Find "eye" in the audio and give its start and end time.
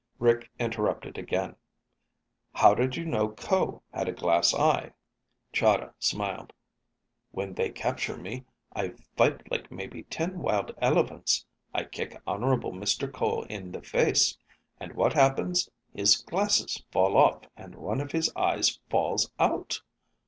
4.51-4.93